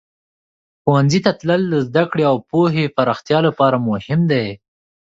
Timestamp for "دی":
4.31-4.47